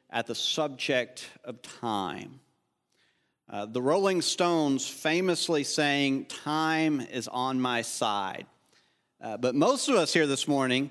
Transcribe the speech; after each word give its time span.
at 0.09 0.27
the 0.27 0.35
subject 0.35 1.29
of 1.45 1.61
time. 1.61 2.40
Uh, 3.51 3.65
the 3.65 3.81
Rolling 3.81 4.21
Stones 4.21 4.87
famously 4.87 5.65
saying, 5.65 6.23
Time 6.25 7.01
is 7.01 7.27
on 7.27 7.59
my 7.59 7.81
side. 7.81 8.45
Uh, 9.19 9.35
but 9.35 9.55
most 9.55 9.89
of 9.89 9.95
us 9.95 10.13
here 10.13 10.25
this 10.25 10.47
morning 10.47 10.89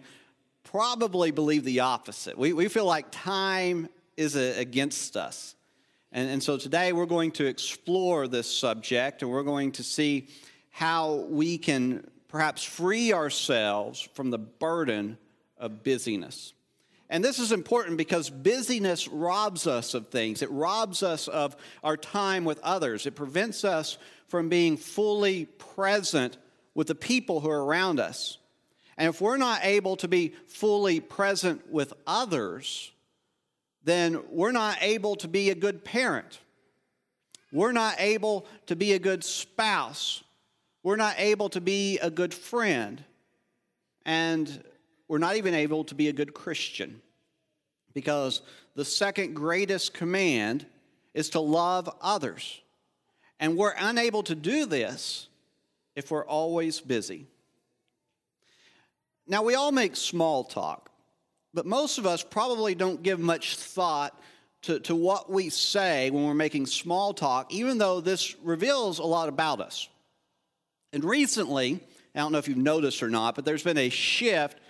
probably 0.63 1.31
believe 1.31 1.65
the 1.65 1.81
opposite. 1.81 2.37
We, 2.37 2.53
we 2.53 2.69
feel 2.69 2.85
like 2.85 3.07
time 3.11 3.89
is 4.19 4.37
a, 4.37 4.61
against 4.61 5.17
us. 5.17 5.55
And, 6.13 6.29
and 6.29 6.43
so 6.43 6.59
today 6.59 6.93
we're 6.93 7.07
going 7.07 7.33
to 7.33 7.47
explore 7.47 8.29
this 8.29 8.55
subject 8.55 9.23
and 9.23 9.31
we're 9.31 9.43
going 9.43 9.73
to 9.73 9.83
see 9.83 10.29
how 10.69 11.15
we 11.31 11.57
can 11.57 12.07
perhaps 12.29 12.63
free 12.63 13.15
ourselves 13.15 14.07
from 14.13 14.29
the 14.29 14.39
burden 14.39 15.17
of 15.57 15.83
busyness. 15.83 16.53
And 17.11 17.25
this 17.25 17.41
is 17.41 17.51
important 17.51 17.97
because 17.99 18.31
busyness 18.31 19.09
robs 19.09 19.67
us 19.67 19.95
of 19.95 20.09
things. 20.09 20.43
It 20.43 20.51
robs 20.51 21.03
us 21.03 21.27
of 21.27 21.57
our 21.83 21.97
time 21.97 22.45
with 22.45 22.61
others. 22.61 23.05
It 23.05 23.17
prevents 23.17 23.65
us 23.65 23.99
from 24.29 24.49
being 24.49 24.77
fully 24.77 25.47
present 25.47 26.39
with 26.73 26.87
the 26.87 26.95
people 26.95 27.41
who 27.41 27.51
are 27.51 27.65
around 27.65 27.99
us. 27.99 28.39
And 28.97 29.09
if 29.09 29.21
we're 29.21 29.39
not 29.39 29.65
able 29.65 29.97
to 29.97 30.09
be 30.09 30.35
fully 30.47 31.01
present 31.01 31.69
with 31.69 31.93
others, 32.07 32.93
then 33.83 34.21
we're 34.31 34.53
not 34.53 34.79
able 34.81 35.17
to 35.17 35.27
be 35.27 35.51
a 35.51 35.55
good 35.57 35.85
parent. 35.85 36.39
We're 37.51 37.73
not 37.73 37.97
able 37.99 38.47
to 38.67 38.77
be 38.77 38.93
a 38.93 39.01
good 39.01 39.25
spouse. 39.25 40.23
We're 40.85 40.97
not 40.97 41.17
able 41.19 41.49
to 41.51 41.61
be 41.61 41.99
a 41.99 42.11
good 42.11 42.33
friend. 42.33 43.03
And 44.07 44.63
we're 45.11 45.19
not 45.19 45.35
even 45.35 45.55
able 45.55 45.83
to 45.83 45.97
be 45.97 46.07
a 46.07 46.13
good 46.13 46.33
Christian 46.33 47.03
because 47.95 48.43
the 48.77 48.85
second 48.85 49.35
greatest 49.35 49.93
command 49.93 50.65
is 51.15 51.31
to 51.31 51.41
love 51.41 51.93
others. 52.01 52.61
And 53.41 53.57
we're 53.57 53.75
unable 53.77 54.23
to 54.23 54.37
do 54.37 54.67
this 54.67 55.27
if 55.97 56.13
we're 56.13 56.25
always 56.25 56.79
busy. 56.79 57.27
Now, 59.27 59.43
we 59.43 59.57
all 59.57 59.73
make 59.73 59.97
small 59.97 60.45
talk, 60.45 60.93
but 61.53 61.67
most 61.67 61.99
of 61.99 62.07
us 62.07 62.23
probably 62.23 62.77
don't 62.77 63.03
give 63.03 63.19
much 63.19 63.57
thought 63.57 64.17
to, 64.63 64.79
to 64.79 64.95
what 64.95 65.29
we 65.29 65.49
say 65.49 66.11
when 66.11 66.25
we're 66.25 66.35
making 66.35 66.67
small 66.67 67.15
talk, 67.15 67.53
even 67.53 67.79
though 67.79 68.01
this 68.01 68.37
reveals 68.45 69.01
a 69.01 69.05
lot 69.07 69.29
about 69.29 69.61
us. 69.61 69.89
And 70.93 71.03
recently, 71.03 71.81
I 72.15 72.21
don't 72.21 72.31
know 72.31 72.39
if 72.39 72.47
you've 72.47 72.59
noticed 72.59 73.03
or 73.03 73.11
not, 73.11 73.35
but 73.35 73.45
there's 73.45 73.65
been 73.65 73.77
a 73.77 73.89
shift 73.89 74.61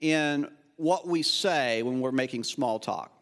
in 0.00 0.48
what 0.76 1.06
we 1.06 1.22
say 1.22 1.82
when 1.82 2.00
we're 2.00 2.12
making 2.12 2.44
small 2.44 2.78
talk. 2.78 3.12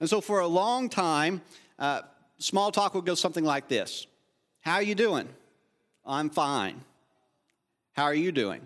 And 0.00 0.08
so 0.08 0.20
for 0.20 0.40
a 0.40 0.46
long 0.46 0.88
time, 0.88 1.42
uh, 1.78 2.02
small 2.38 2.72
talk 2.72 2.94
would 2.94 3.06
go 3.06 3.14
something 3.14 3.44
like 3.44 3.68
this 3.68 4.06
How 4.60 4.74
are 4.74 4.82
you 4.82 4.94
doing? 4.94 5.28
I'm 6.04 6.30
fine. 6.30 6.80
How 7.92 8.04
are 8.04 8.14
you 8.14 8.32
doing? 8.32 8.62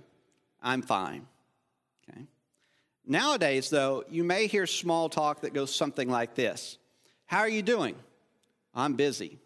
I'm 0.63 0.83
fine. 0.83 1.27
Okay. 2.09 2.23
Nowadays, 3.07 3.71
though, 3.71 4.05
you 4.09 4.25
may 4.25 4.47
hear 4.47 4.67
small 4.67 5.09
talk 5.09 5.43
that 5.43 5.53
goes 5.53 5.75
something 5.75 6.09
like 6.09 6.35
this 6.35 6.79
How 7.27 7.41
are 7.41 7.49
you 7.49 7.63
doing? 7.63 7.97
I'm 8.75 8.95
busy. 8.95 9.39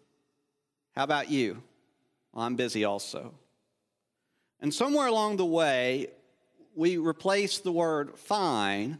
How 0.95 1.03
about 1.03 1.29
you? 1.29 1.63
Well, 2.33 2.45
I'm 2.45 2.55
busy 2.55 2.83
also. 2.83 3.33
And 4.59 4.73
somewhere 4.73 5.07
along 5.07 5.37
the 5.37 5.45
way, 5.45 6.07
we 6.75 6.97
replace 6.97 7.59
the 7.59 7.71
word 7.71 8.17
fine 8.17 8.99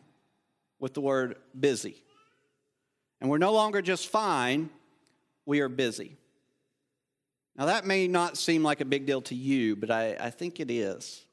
with 0.79 0.93
the 0.93 1.01
word 1.01 1.35
busy. 1.57 1.95
And 3.19 3.29
we're 3.29 3.37
no 3.37 3.53
longer 3.53 3.81
just 3.81 4.07
fine, 4.07 4.69
we 5.45 5.59
are 5.59 5.69
busy. 5.69 6.17
Now, 7.55 7.65
that 7.65 7.85
may 7.85 8.07
not 8.07 8.37
seem 8.37 8.63
like 8.63 8.81
a 8.81 8.85
big 8.85 9.05
deal 9.05 9.21
to 9.23 9.35
you, 9.35 9.75
but 9.75 9.91
I, 9.91 10.15
I 10.19 10.29
think 10.29 10.59
it 10.59 10.71
is. 10.71 11.25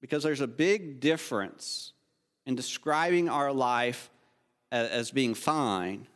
Because 0.00 0.22
there's 0.22 0.40
a 0.40 0.48
big 0.48 1.00
difference 1.00 1.92
in 2.46 2.54
describing 2.54 3.28
our 3.28 3.52
life 3.52 4.10
as, 4.72 4.88
as 4.88 5.10
being 5.10 5.34
fine 5.34 6.06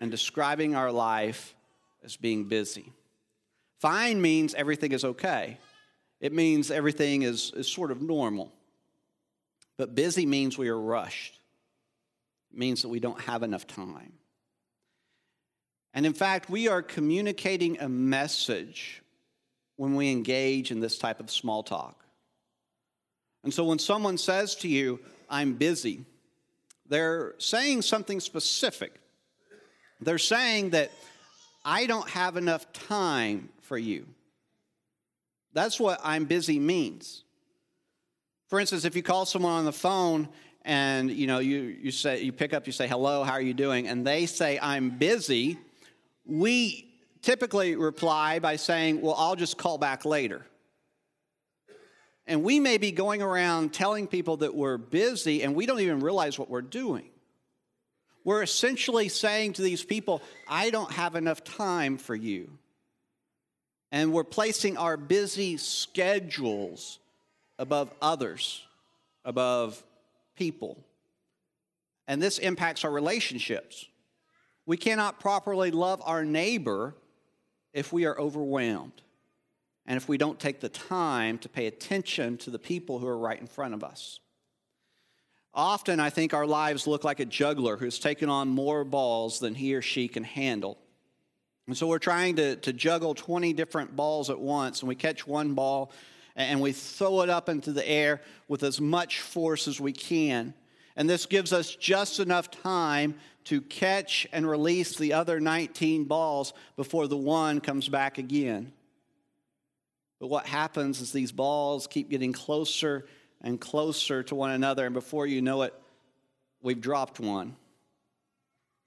and 0.00 0.10
describing 0.10 0.74
our 0.74 0.90
life 0.90 1.54
as 2.04 2.16
being 2.16 2.44
busy. 2.48 2.92
Fine 3.78 4.20
means 4.20 4.54
everything 4.54 4.92
is 4.92 5.04
okay 5.04 5.58
it 6.22 6.32
means 6.32 6.70
everything 6.70 7.22
is, 7.22 7.52
is 7.54 7.70
sort 7.70 7.90
of 7.90 8.00
normal. 8.00 8.52
But 9.76 9.94
busy 9.94 10.24
means 10.24 10.56
we 10.56 10.68
are 10.68 10.80
rushed, 10.80 11.38
it 12.52 12.58
means 12.58 12.82
that 12.82 12.88
we 12.88 13.00
don't 13.00 13.20
have 13.22 13.42
enough 13.42 13.66
time. 13.66 14.12
And 15.92 16.06
in 16.06 16.14
fact, 16.14 16.48
we 16.48 16.68
are 16.68 16.80
communicating 16.80 17.78
a 17.80 17.88
message 17.88 19.02
when 19.76 19.94
we 19.94 20.10
engage 20.10 20.70
in 20.70 20.80
this 20.80 20.96
type 20.96 21.20
of 21.20 21.30
small 21.30 21.62
talk. 21.62 22.02
And 23.44 23.52
so 23.52 23.64
when 23.64 23.78
someone 23.78 24.16
says 24.16 24.54
to 24.56 24.68
you, 24.68 25.00
I'm 25.28 25.54
busy, 25.54 26.04
they're 26.88 27.34
saying 27.38 27.82
something 27.82 28.20
specific. 28.20 28.94
They're 30.00 30.18
saying 30.18 30.70
that 30.70 30.92
I 31.64 31.86
don't 31.86 32.08
have 32.10 32.36
enough 32.36 32.72
time 32.72 33.48
for 33.62 33.76
you. 33.76 34.06
That's 35.52 35.78
what 35.78 36.00
I'm 36.02 36.24
busy 36.24 36.58
means. 36.58 37.24
For 38.48 38.60
instance, 38.60 38.84
if 38.84 38.96
you 38.96 39.02
call 39.02 39.26
someone 39.26 39.52
on 39.52 39.64
the 39.64 39.72
phone 39.72 40.28
and 40.62 41.10
you 41.10 41.26
know 41.26 41.38
you, 41.38 41.60
you 41.60 41.90
say 41.90 42.22
you 42.22 42.32
pick 42.32 42.52
up, 42.52 42.66
you 42.66 42.72
say, 42.72 42.86
hello, 42.86 43.24
how 43.24 43.32
are 43.32 43.40
you 43.40 43.54
doing? 43.54 43.88
And 43.88 44.06
they 44.06 44.26
say, 44.26 44.58
I'm 44.60 44.90
busy, 44.90 45.58
we 46.24 46.88
typically 47.22 47.76
reply 47.76 48.38
by 48.38 48.56
saying, 48.56 49.00
Well, 49.00 49.14
I'll 49.16 49.36
just 49.36 49.56
call 49.56 49.78
back 49.78 50.04
later. 50.04 50.44
And 52.26 52.44
we 52.44 52.60
may 52.60 52.78
be 52.78 52.92
going 52.92 53.20
around 53.20 53.72
telling 53.72 54.06
people 54.06 54.38
that 54.38 54.54
we're 54.54 54.76
busy 54.76 55.42
and 55.42 55.56
we 55.56 55.66
don't 55.66 55.80
even 55.80 56.00
realize 56.00 56.38
what 56.38 56.48
we're 56.48 56.62
doing. 56.62 57.08
We're 58.24 58.42
essentially 58.42 59.08
saying 59.08 59.54
to 59.54 59.62
these 59.62 59.82
people, 59.82 60.22
I 60.48 60.70
don't 60.70 60.92
have 60.92 61.16
enough 61.16 61.42
time 61.42 61.98
for 61.98 62.14
you 62.14 62.58
and 63.92 64.10
we're 64.10 64.24
placing 64.24 64.78
our 64.78 64.96
busy 64.96 65.58
schedules 65.58 66.98
above 67.58 67.92
others, 68.00 68.64
above 69.24 69.80
people. 70.34 70.78
And 72.08 72.20
this 72.20 72.38
impacts 72.38 72.84
our 72.84 72.90
relationships. 72.90 73.86
We 74.64 74.78
cannot 74.78 75.20
properly 75.20 75.70
love 75.70 76.02
our 76.04 76.24
neighbor 76.24 76.94
if 77.74 77.92
we 77.92 78.06
are 78.06 78.18
overwhelmed 78.18 79.02
and 79.86 79.98
if 79.98 80.08
we 80.08 80.16
don't 80.16 80.40
take 80.40 80.60
the 80.60 80.68
time 80.68 81.38
to 81.38 81.48
pay 81.48 81.66
attention 81.66 82.38
to 82.38 82.50
the 82.50 82.58
people 82.58 82.98
who 82.98 83.06
are 83.06 83.18
right 83.18 83.40
in 83.40 83.46
front 83.46 83.74
of 83.74 83.84
us. 83.84 84.20
Often, 85.54 86.00
I 86.00 86.08
think 86.08 86.32
our 86.32 86.46
lives 86.46 86.86
look 86.86 87.04
like 87.04 87.20
a 87.20 87.26
juggler 87.26 87.76
who's 87.76 87.98
taken 87.98 88.30
on 88.30 88.48
more 88.48 88.84
balls 88.84 89.38
than 89.38 89.54
he 89.54 89.74
or 89.74 89.82
she 89.82 90.08
can 90.08 90.24
handle. 90.24 90.78
And 91.66 91.76
so 91.76 91.86
we're 91.86 91.98
trying 91.98 92.36
to, 92.36 92.56
to 92.56 92.72
juggle 92.72 93.14
20 93.14 93.52
different 93.52 93.94
balls 93.94 94.30
at 94.30 94.40
once, 94.40 94.80
and 94.80 94.88
we 94.88 94.94
catch 94.94 95.26
one 95.26 95.54
ball 95.54 95.92
and 96.34 96.60
we 96.60 96.72
throw 96.72 97.20
it 97.20 97.28
up 97.28 97.48
into 97.48 97.72
the 97.72 97.86
air 97.86 98.20
with 98.48 98.62
as 98.62 98.80
much 98.80 99.20
force 99.20 99.68
as 99.68 99.80
we 99.80 99.92
can. 99.92 100.54
And 100.96 101.08
this 101.08 101.26
gives 101.26 101.52
us 101.52 101.74
just 101.74 102.20
enough 102.20 102.50
time 102.50 103.14
to 103.44 103.60
catch 103.60 104.26
and 104.32 104.48
release 104.48 104.96
the 104.96 105.12
other 105.12 105.40
19 105.40 106.04
balls 106.04 106.52
before 106.76 107.08
the 107.08 107.16
one 107.16 107.60
comes 107.60 107.88
back 107.88 108.18
again. 108.18 108.72
But 110.20 110.28
what 110.28 110.46
happens 110.46 111.00
is 111.00 111.12
these 111.12 111.32
balls 111.32 111.86
keep 111.86 112.08
getting 112.08 112.32
closer 112.32 113.06
and 113.40 113.60
closer 113.60 114.22
to 114.24 114.34
one 114.34 114.52
another, 114.52 114.86
and 114.86 114.94
before 114.94 115.26
you 115.26 115.42
know 115.42 115.62
it, 115.62 115.74
we've 116.62 116.80
dropped 116.80 117.18
one. 117.18 117.56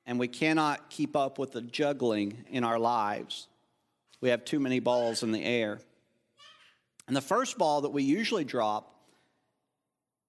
And 0.06 0.20
we 0.20 0.28
cannot 0.28 0.90
keep 0.90 1.16
up 1.16 1.40
with 1.40 1.54
the 1.54 1.62
juggling 1.62 2.46
in 2.50 2.64
our 2.64 2.78
lives. 2.78 3.48
We 4.22 4.30
have 4.30 4.46
too 4.46 4.60
many 4.60 4.80
balls 4.80 5.24
in 5.24 5.32
the 5.32 5.44
air. 5.44 5.80
And 7.08 7.16
the 7.16 7.22
first 7.22 7.58
ball 7.58 7.82
that 7.82 7.90
we 7.90 8.04
usually 8.04 8.44
drop 8.44 8.92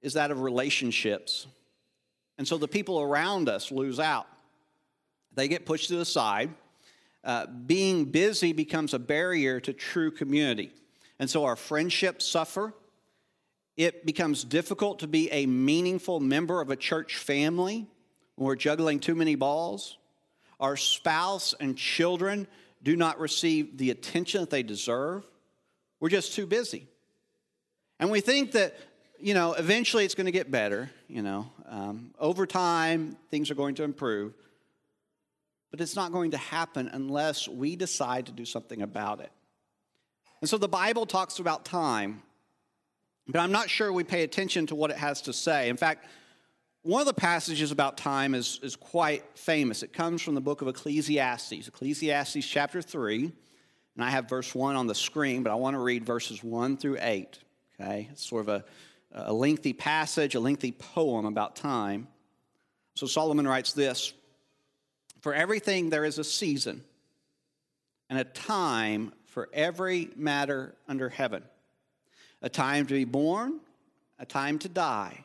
is 0.03 0.15
that 0.15 0.31
of 0.31 0.41
relationships. 0.41 1.47
And 2.39 2.47
so 2.47 2.59
the 2.59 2.69
people 2.69 3.01
around 3.01 3.49
us 3.49 3.71
lose 3.71 3.99
out. 3.99 4.27
They 5.35 5.49
get 5.49 5.67
pushed 5.67 5.89
to 5.89 5.97
the 5.97 6.05
side. 6.05 6.51
Uh, 7.25 7.47
being 7.47 8.05
busy 8.05 8.53
becomes 8.53 8.95
a 8.95 8.99
barrier 8.99 9.59
to 9.61 9.73
true 9.73 10.11
community. 10.11 10.73
And 11.19 11.29
so 11.29 11.45
our 11.45 11.57
friendships 11.57 12.27
suffer. 12.27 12.73
It 13.77 14.07
becomes 14.07 14.45
difficult 14.45 15.01
to 15.01 15.07
be 15.07 15.31
a 15.33 15.47
meaningful 15.47 16.21
member 16.21 16.61
of 16.61 16.71
a 16.71 16.77
church 16.77 17.17
family 17.17 17.87
when 18.37 18.47
we're 18.47 18.57
juggling 18.57 19.01
too 19.01 19.15
many 19.15 19.35
balls. 19.35 19.97
Our 20.61 20.77
spouse 20.77 21.55
and 21.59 21.77
children 21.77 22.47
do 22.83 22.97
not 22.97 23.19
receive 23.19 23.77
the 23.77 23.91
attention 23.91 24.41
that 24.41 24.51
they 24.51 24.63
deserve. 24.63 25.27
We're 26.01 26.11
just 26.11 26.35
too 26.35 26.47
busy. 26.47 26.87
And 27.99 28.11
we 28.11 28.21
think 28.21 28.53
that, 28.53 28.77
you 29.19 29.35
know, 29.35 29.55
eventually 29.55 30.05
it's 30.05 30.15
going 30.15 30.27
to 30.27 30.33
get 30.33 30.51
better, 30.51 30.91
you 31.09 31.23
know. 31.23 31.51
Um, 31.67 32.15
over 32.19 32.47
time, 32.47 33.17
things 33.31 33.51
are 33.51 33.55
going 33.55 33.75
to 33.77 33.83
improve. 33.83 34.35
But 35.71 35.81
it's 35.81 35.97
not 35.97 36.13
going 36.13 36.31
to 36.31 36.37
happen 36.37 36.89
unless 36.93 37.49
we 37.49 37.77
decide 37.77 38.27
to 38.27 38.33
do 38.33 38.45
something 38.45 38.83
about 38.83 39.21
it. 39.21 39.33
And 40.41 40.49
so 40.49 40.59
the 40.59 40.69
Bible 40.69 41.07
talks 41.07 41.39
about 41.39 41.65
time, 41.65 42.23
but 43.27 43.41
I'm 43.41 43.53
not 43.53 43.69
sure 43.71 43.93
we 43.93 44.05
pay 44.05 44.23
attention 44.23 44.67
to 44.67 44.75
what 44.75 44.91
it 44.91 44.99
has 44.99 45.23
to 45.23 45.33
say. 45.33 45.69
In 45.69 45.77
fact, 45.77 46.07
one 46.87 47.01
of 47.01 47.07
the 47.07 47.15
passages 47.15 47.73
about 47.73 47.97
time 47.97 48.33
is, 48.33 48.61
is 48.63 48.77
quite 48.77 49.25
famous. 49.37 49.83
It 49.83 49.93
comes 49.93 50.23
from 50.23 50.37
the 50.37 50.41
book 50.41 50.63
of 50.63 50.69
Ecclesiastes, 50.69 51.67
Ecclesiastes 51.67 52.47
chapter 52.47 52.81
3. 52.81 53.25
And 53.97 54.05
I 54.05 54.11
have 54.11 54.29
verse 54.29 54.55
1 54.55 54.77
on 54.77 54.87
the 54.87 54.95
screen, 54.95 55.43
but 55.43 55.51
I 55.51 55.57
want 55.57 55.75
to 55.75 55.81
read 55.81 56.05
verses 56.05 56.45
1 56.45 56.77
through 56.77 56.99
8. 57.01 57.41
Okay? 57.81 58.09
It's 58.13 58.25
sort 58.25 58.43
of 58.43 58.49
a, 58.49 58.65
a 59.13 59.33
lengthy 59.33 59.73
passage, 59.73 60.37
a 60.37 60.41
lengthy 60.41 60.71
poem 60.71 61.27
about 61.27 61.57
time. 61.57 62.07
So 62.95 63.09
Solomon 63.09 63.49
writes 63.49 63.73
this 63.73 64.13
For 65.23 65.35
everything 65.35 65.91
there 65.91 66.05
is 66.05 66.21
a 66.21 66.25
season 66.25 66.85
and 68.09 68.21
a 68.21 68.25
time 68.25 69.13
for 69.25 69.49
every 69.53 70.11
matter 70.15 70.77
under 70.87 71.09
heaven 71.09 71.43
a 72.43 72.49
time 72.49 72.87
to 72.87 72.95
be 72.95 73.05
born, 73.05 73.59
a 74.21 74.27
time 74.27 74.61
to 74.61 74.69
die, 74.69 75.25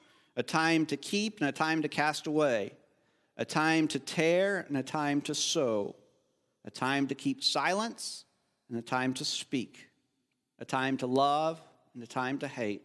a 0.41 0.43
time 0.43 0.87
to 0.87 0.97
keep 0.97 1.39
and 1.39 1.47
a 1.47 1.51
time 1.51 1.83
to 1.83 1.87
cast 1.87 2.25
away, 2.25 2.71
a 3.37 3.45
time 3.45 3.87
to 3.87 3.99
tear 3.99 4.65
and 4.67 4.75
a 4.75 4.81
time 4.81 5.21
to 5.21 5.35
sow, 5.35 5.95
a 6.65 6.71
time 6.71 7.05
to 7.05 7.13
keep 7.13 7.43
silence 7.43 8.25
and 8.67 8.79
a 8.79 8.81
time 8.81 9.13
to 9.13 9.23
speak, 9.23 9.87
a 10.57 10.65
time 10.65 10.97
to 10.97 11.05
love 11.05 11.61
and 11.93 12.01
a 12.01 12.07
time 12.07 12.39
to 12.39 12.47
hate, 12.47 12.81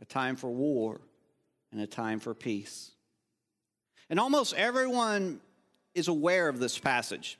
a 0.00 0.06
time 0.06 0.36
for 0.36 0.48
war 0.48 1.02
and 1.70 1.82
a 1.82 1.86
time 1.86 2.18
for 2.18 2.32
peace. 2.32 2.92
And 4.08 4.18
almost 4.18 4.54
everyone 4.54 5.40
is 5.94 6.08
aware 6.08 6.48
of 6.48 6.60
this 6.60 6.78
passage. 6.78 7.38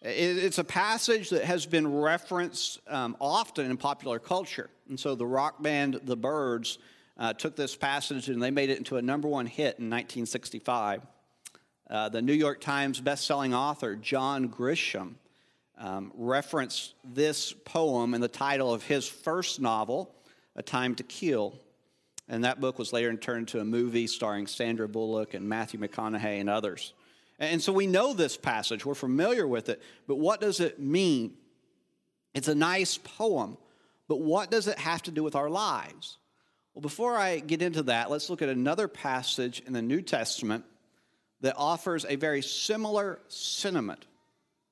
It's 0.00 0.58
a 0.58 0.64
passage 0.64 1.30
that 1.30 1.42
has 1.42 1.66
been 1.66 1.92
referenced 1.92 2.78
um, 2.86 3.16
often 3.20 3.68
in 3.68 3.76
popular 3.78 4.20
culture. 4.20 4.70
And 4.88 5.00
so 5.00 5.16
the 5.16 5.26
rock 5.26 5.60
band 5.60 6.02
The 6.04 6.16
Byrds 6.16 6.78
uh, 7.16 7.32
took 7.32 7.56
this 7.56 7.76
passage 7.76 8.28
and 8.28 8.42
they 8.42 8.50
made 8.50 8.70
it 8.70 8.78
into 8.78 8.96
a 8.96 9.02
number 9.02 9.28
one 9.28 9.46
hit 9.46 9.78
in 9.78 9.90
1965. 9.90 11.02
Uh, 11.88 12.08
the 12.08 12.22
New 12.22 12.32
York 12.32 12.60
Times 12.60 13.00
bestselling 13.00 13.54
author 13.54 13.94
John 13.94 14.48
Grisham 14.48 15.14
um, 15.78 16.12
referenced 16.14 16.94
this 17.04 17.52
poem 17.52 18.14
in 18.14 18.20
the 18.20 18.28
title 18.28 18.72
of 18.72 18.82
his 18.84 19.06
first 19.06 19.60
novel, 19.60 20.14
A 20.56 20.62
Time 20.62 20.94
to 20.96 21.02
Kill. 21.02 21.58
And 22.28 22.44
that 22.44 22.60
book 22.60 22.78
was 22.78 22.92
later 22.92 23.14
turned 23.16 23.40
into 23.40 23.60
a 23.60 23.64
movie 23.64 24.06
starring 24.06 24.46
Sandra 24.46 24.88
Bullock 24.88 25.34
and 25.34 25.48
Matthew 25.48 25.78
McConaughey 25.78 26.40
and 26.40 26.48
others. 26.48 26.94
And 27.38 27.60
so 27.60 27.72
we 27.72 27.86
know 27.86 28.14
this 28.14 28.36
passage, 28.36 28.86
we're 28.86 28.94
familiar 28.94 29.46
with 29.46 29.68
it, 29.68 29.82
but 30.06 30.16
what 30.16 30.40
does 30.40 30.60
it 30.60 30.78
mean? 30.78 31.34
It's 32.32 32.48
a 32.48 32.54
nice 32.54 32.96
poem, 32.96 33.58
but 34.08 34.20
what 34.20 34.50
does 34.50 34.68
it 34.68 34.78
have 34.78 35.02
to 35.02 35.10
do 35.10 35.22
with 35.22 35.34
our 35.34 35.50
lives? 35.50 36.18
Well, 36.74 36.82
before 36.82 37.16
I 37.16 37.38
get 37.38 37.62
into 37.62 37.84
that, 37.84 38.10
let's 38.10 38.28
look 38.28 38.42
at 38.42 38.48
another 38.48 38.88
passage 38.88 39.62
in 39.64 39.72
the 39.72 39.82
New 39.82 40.02
Testament 40.02 40.64
that 41.40 41.54
offers 41.56 42.04
a 42.08 42.16
very 42.16 42.42
similar 42.42 43.20
sentiment 43.28 44.00
It 44.00 44.06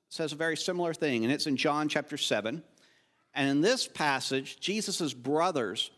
says 0.09 0.33
a 0.33 0.35
very 0.35 0.57
similar 0.57 0.93
thing, 0.93 1.23
and 1.23 1.31
it's 1.31 1.47
in 1.47 1.55
John 1.55 1.87
chapter 1.87 2.17
7. 2.17 2.61
And 3.33 3.49
in 3.49 3.61
this 3.61 3.87
passage, 3.87 4.59
Jesus' 4.59 5.13
brothers 5.13 5.91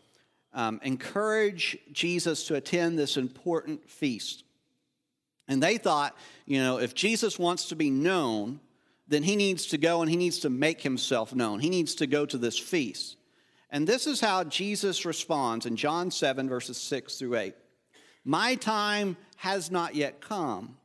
um, 0.52 0.80
encourage 0.84 1.76
Jesus 1.92 2.46
to 2.46 2.54
attend 2.54 2.98
this 2.98 3.16
important 3.16 3.90
feast. 3.90 4.44
And 5.48 5.60
they 5.60 5.76
thought, 5.76 6.16
you 6.46 6.60
know, 6.60 6.78
if 6.78 6.94
Jesus 6.94 7.38
wants 7.38 7.68
to 7.68 7.76
be 7.76 7.90
known, 7.90 8.60
then 9.08 9.24
he 9.24 9.34
needs 9.34 9.66
to 9.66 9.78
go 9.78 10.02
and 10.02 10.10
he 10.10 10.16
needs 10.16 10.40
to 10.40 10.50
make 10.50 10.82
himself 10.82 11.34
known. 11.34 11.58
He 11.58 11.70
needs 11.70 11.96
to 11.96 12.06
go 12.06 12.26
to 12.26 12.38
this 12.38 12.58
feast. 12.58 13.16
And 13.70 13.86
this 13.86 14.06
is 14.06 14.20
how 14.20 14.44
Jesus 14.44 15.04
responds 15.04 15.66
in 15.66 15.76
John 15.76 16.10
7, 16.10 16.48
verses 16.48 16.76
6 16.76 17.18
through 17.18 17.36
8. 17.36 17.54
My 18.24 18.54
time 18.54 19.16
has 19.36 19.70
not 19.70 19.94
yet 19.94 20.20
come, 20.20 20.76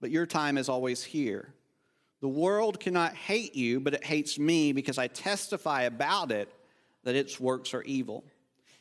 but 0.00 0.10
your 0.10 0.26
time 0.26 0.58
is 0.58 0.68
always 0.68 1.02
here. 1.02 1.52
The 2.20 2.28
world 2.28 2.80
cannot 2.80 3.14
hate 3.14 3.54
you, 3.54 3.80
but 3.80 3.94
it 3.94 4.04
hates 4.04 4.38
me 4.38 4.72
because 4.72 4.98
I 4.98 5.06
testify 5.06 5.82
about 5.82 6.30
it 6.30 6.52
that 7.04 7.14
its 7.14 7.38
works 7.38 7.74
are 7.74 7.82
evil. 7.82 8.24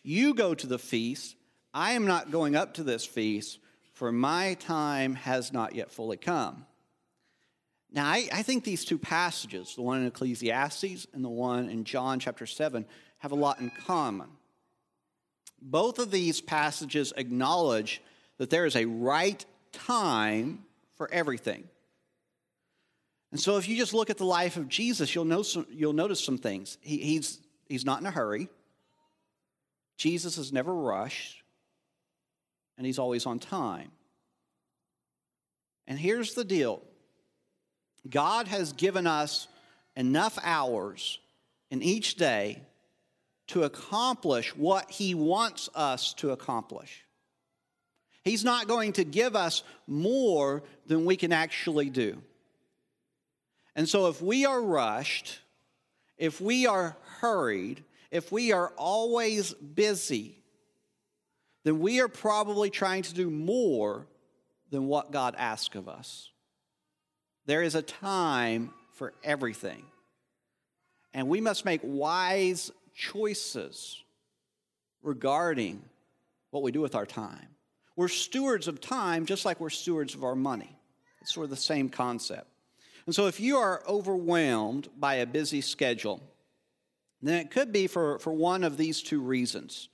You 0.03 0.33
go 0.33 0.53
to 0.53 0.67
the 0.67 0.79
feast. 0.79 1.35
I 1.73 1.91
am 1.91 2.07
not 2.07 2.31
going 2.31 2.55
up 2.55 2.75
to 2.75 2.83
this 2.83 3.05
feast, 3.05 3.59
for 3.93 4.11
my 4.11 4.53
time 4.55 5.15
has 5.15 5.51
not 5.51 5.75
yet 5.75 5.91
fully 5.91 6.17
come. 6.17 6.65
Now, 7.95 8.07
I, 8.07 8.27
I, 8.31 8.43
think 8.43 8.65
these 8.65 8.83
two 8.83 8.97
passages, 8.97 9.75
the 9.75 9.81
one 9.81 10.01
in 10.01 10.07
Ecclesiastes 10.07 11.07
and 11.13 11.23
the 11.23 11.29
one 11.29 11.69
in 11.69 11.85
John 11.85 12.19
chapter 12.19 12.45
7, 12.45 12.85
have 13.19 13.31
a 13.31 13.35
lot 13.35 13.61
in 13.61 13.71
common. 13.87 14.27
Both 15.61 15.99
of 15.99 16.11
these 16.11 16.41
passages 16.41 17.13
acknowledge 17.15 18.01
that 18.37 18.49
there 18.49 18.65
is 18.65 18.75
a 18.75 18.83
right 18.83 19.43
time 19.71 20.65
for 20.97 21.09
everything. 21.09 21.69
And 23.31 23.39
so, 23.39 23.55
if 23.55 23.69
you 23.69 23.77
just 23.77 23.93
look 23.93 24.09
at 24.09 24.17
the 24.17 24.25
life 24.25 24.57
of 24.57 24.67
Jesus, 24.67 25.15
you'll, 25.15 25.23
know 25.23 25.41
some, 25.41 25.65
you'll 25.69 25.93
notice 25.93 26.23
some 26.23 26.37
things. 26.37 26.77
He, 26.81 26.97
he's, 26.97 27.39
he's 27.69 27.85
not 27.85 28.01
in 28.01 28.07
a 28.07 28.11
hurry, 28.11 28.49
Jesus 29.97 30.37
is 30.37 30.51
never 30.51 30.73
rushed, 30.73 31.43
and 32.77 32.85
he's 32.85 32.99
always 32.99 33.25
on 33.25 33.39
time. 33.39 33.91
And 35.87 35.97
here's 35.97 36.33
the 36.33 36.43
deal 36.43 36.83
God 38.09 38.47
has 38.47 38.73
given 38.73 39.07
us 39.07 39.47
enough 39.95 40.37
hours 40.43 41.19
in 41.71 41.81
each 41.81 42.15
day 42.15 42.61
to 43.47 43.63
accomplish 43.63 44.55
what 44.55 44.89
he 44.89 45.13
wants 45.13 45.69
us 45.75 46.13
to 46.15 46.31
accomplish. 46.31 47.03
He's 48.23 48.43
not 48.43 48.67
going 48.67 48.93
to 48.93 49.03
give 49.03 49.35
us 49.35 49.63
more 49.87 50.63
than 50.87 51.05
we 51.05 51.15
can 51.15 51.31
actually 51.31 51.89
do. 51.89 52.21
And 53.75 53.87
so, 53.87 54.07
if 54.07 54.21
we 54.21 54.45
are 54.45 54.61
rushed, 54.61 55.39
if 56.17 56.41
we 56.41 56.65
are 56.65 56.95
hurried, 57.19 57.83
if 58.09 58.31
we 58.31 58.51
are 58.51 58.71
always 58.77 59.53
busy, 59.53 60.37
then 61.65 61.79
we 61.79 61.99
are 61.99 62.07
probably 62.07 62.69
trying 62.69 63.03
to 63.03 63.13
do 63.13 63.29
more 63.29 64.07
than 64.71 64.87
what 64.87 65.11
God 65.11 65.35
asks 65.37 65.75
of 65.75 65.89
us. 65.89 66.31
There 67.45 67.61
is 67.61 67.75
a 67.75 67.81
time 67.81 68.71
for 68.93 69.13
everything. 69.23 69.83
And 71.13 71.27
we 71.27 71.41
must 71.41 71.65
make 71.65 71.81
wise 71.83 72.71
choices 72.93 74.03
regarding 75.01 75.81
what 76.51 76.63
we 76.63 76.71
do 76.71 76.81
with 76.81 76.95
our 76.95 77.05
time. 77.05 77.47
We're 77.95 78.07
stewards 78.07 78.67
of 78.67 78.81
time 78.81 79.25
just 79.25 79.45
like 79.45 79.59
we're 79.59 79.69
stewards 79.69 80.15
of 80.15 80.23
our 80.23 80.35
money. 80.35 80.77
It's 81.21 81.33
sort 81.33 81.45
of 81.45 81.49
the 81.49 81.55
same 81.55 81.89
concept. 81.89 82.47
And 83.05 83.13
so 83.13 83.27
if 83.27 83.39
you 83.39 83.57
are 83.57 83.83
overwhelmed 83.87 84.89
by 84.97 85.15
a 85.15 85.25
busy 85.25 85.61
schedule, 85.61 86.21
then 87.21 87.39
it 87.39 87.51
could 87.51 87.71
be 87.71 87.87
for, 87.87 88.19
for 88.19 88.33
one 88.33 88.63
of 88.63 88.77
these 88.77 89.01
two 89.01 89.21
reasons. 89.21 89.89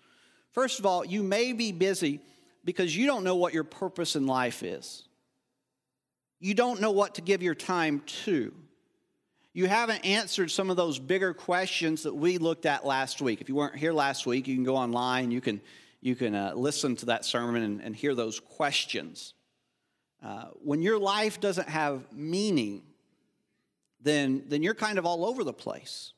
First 0.51 0.79
of 0.79 0.85
all, 0.85 1.05
you 1.05 1.23
may 1.23 1.53
be 1.53 1.71
busy 1.71 2.19
because 2.65 2.95
you 2.95 3.05
don't 3.05 3.23
know 3.23 3.35
what 3.35 3.53
your 3.53 3.63
purpose 3.63 4.15
in 4.15 4.27
life 4.27 4.63
is. 4.63 5.03
You 6.43 6.55
don't 6.55 6.81
know 6.81 6.89
what 6.89 7.15
to 7.15 7.21
give 7.21 7.43
your 7.43 7.53
time 7.53 8.01
to. 8.25 8.51
You 9.53 9.67
haven't 9.67 10.03
answered 10.03 10.49
some 10.49 10.71
of 10.71 10.75
those 10.75 10.97
bigger 10.97 11.35
questions 11.35 12.01
that 12.01 12.15
we 12.15 12.39
looked 12.39 12.65
at 12.65 12.83
last 12.83 13.21
week. 13.21 13.41
If 13.41 13.47
you 13.47 13.53
weren't 13.53 13.75
here 13.75 13.93
last 13.93 14.25
week, 14.25 14.47
you 14.47 14.55
can 14.55 14.63
go 14.63 14.75
online, 14.75 15.29
you 15.29 15.39
can, 15.39 15.61
you 16.01 16.15
can 16.15 16.33
uh, 16.33 16.53
listen 16.55 16.95
to 16.95 17.05
that 17.07 17.25
sermon 17.25 17.61
and, 17.61 17.81
and 17.81 17.95
hear 17.95 18.15
those 18.15 18.39
questions. 18.39 19.35
Uh, 20.23 20.45
when 20.63 20.81
your 20.81 20.97
life 20.97 21.39
doesn't 21.39 21.69
have 21.69 22.11
meaning, 22.11 22.81
then, 24.01 24.43
then 24.47 24.63
you're 24.63 24.73
kind 24.73 24.97
of 24.97 25.05
all 25.05 25.23
over 25.25 25.43
the 25.43 25.53
place. 25.53 26.13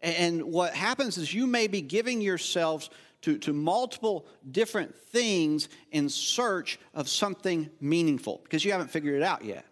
And 0.00 0.42
what 0.42 0.74
happens 0.74 1.18
is 1.18 1.32
you 1.32 1.46
may 1.46 1.68
be 1.68 1.82
giving 1.82 2.20
yourselves 2.20 2.90
to, 3.22 3.38
to 3.38 3.52
multiple 3.52 4.26
different 4.50 4.96
things 4.96 5.68
in 5.92 6.08
search 6.08 6.78
of 6.94 7.08
something 7.08 7.70
meaningful 7.80 8.40
because 8.44 8.64
you 8.64 8.72
haven't 8.72 8.90
figured 8.90 9.14
it 9.14 9.22
out 9.22 9.44
yet. 9.44 9.66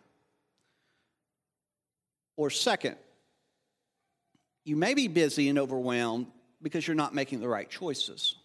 Or, 2.37 2.50
second, 2.50 2.97
you 4.64 4.76
may 4.76 4.95
be 4.95 5.09
busy 5.09 5.49
and 5.49 5.59
overwhelmed 5.59 6.26
because 6.62 6.87
you're 6.87 6.95
not 6.95 7.14
making 7.14 7.40
the 7.40 7.49
right 7.49 7.69
choices. 7.69 8.37